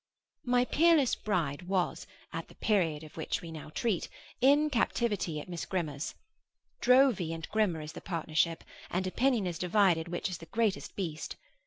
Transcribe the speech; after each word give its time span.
My 0.45 0.65
peerless 0.65 1.13
bride 1.13 1.67
was, 1.67 2.07
at 2.33 2.47
the 2.47 2.55
period 2.55 3.03
of 3.03 3.17
which 3.17 3.43
we 3.43 3.51
now 3.51 3.69
treat, 3.69 4.09
in 4.41 4.71
captivity 4.71 5.39
at 5.39 5.47
Miss 5.47 5.63
Grimmer's. 5.63 6.15
Drowvey 6.81 7.31
and 7.31 7.47
Grimmer 7.49 7.81
is 7.81 7.91
the 7.93 8.01
partnership, 8.01 8.63
and 8.89 9.05
opinion 9.05 9.45
is 9.45 9.59
divided 9.59 10.07
which 10.07 10.27
is 10.27 10.39
the 10.39 10.47
greatest 10.47 10.95
beast. 10.95 11.35